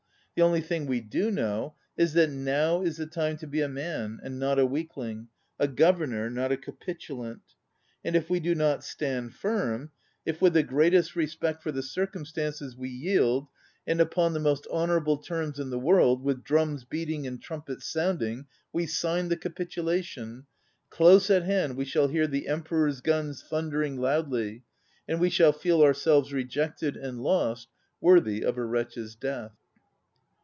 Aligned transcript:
The 0.33 0.43
only 0.47 0.61
thing 0.61 0.85
we 0.87 1.01
do 1.01 1.29
know 1.29 1.75
is 1.97 2.13
that 2.13 2.31
now 2.31 2.81
is 2.83 2.95
the 2.97 3.05
time 3.05 3.35
to 3.39 3.45
be 3.47 3.59
a 3.61 3.67
man, 3.67 4.19
and 4.23 4.39
not 4.39 4.57
a 4.57 4.65
weakling, 4.65 5.27
a 5.59 5.67
Gk)vernor, 5.67 6.31
not 6.31 6.51
a 6.53 6.57
capitulant. 6.57 7.41
And 8.03 8.15
if 8.15 8.27
we 8.29 8.39
do 8.39 8.55
not 8.55 8.81
stand 8.83 9.35
firm, 9.35 9.91
if 10.25 10.41
with 10.41 10.53
the 10.53 10.63
greatest 10.63 11.15
respect 11.17 11.59
61 11.59 11.59
ON 11.59 11.59
READING 11.59 11.61
for 11.61 11.71
the 11.73 11.87
circumstances 11.91 12.77
we 12.77 12.89
yield, 12.89 13.49
and 13.85 13.99
upon 14.01 14.31
the 14.33 14.39
most 14.39 14.65
honorable 14.71 15.17
terms 15.17 15.59
in 15.59 15.69
the 15.69 15.77
world, 15.77 16.23
with 16.23 16.43
djums 16.45 16.89
beating 16.89 17.27
and 17.27 17.41
trumpets 17.41 17.85
sounding, 17.85 18.47
we 18.71 18.87
sign 18.87 19.27
the 19.27 19.37
capit 19.37 19.71
ulation,... 19.71 20.45
close 20.89 21.29
at 21.29 21.43
hand 21.43 21.75
we 21.75 21.85
shall 21.85 22.07
hear 22.07 22.25
the 22.25 22.47
Emperor's 22.47 23.01
guns 23.01 23.43
thimdering 23.43 23.97
loudly, 23.97 24.63
and 25.09 25.19
we 25.19 25.29
shall 25.29 25.51
feel 25.51 25.81
ourselves 25.83 26.31
rejected 26.33 26.95
and 26.95 27.19
lost, 27.21 27.67
worthy 27.99 28.41
of 28.43 28.57
a 28.57 28.63
wretch's 28.63 29.13
death. 29.15 29.51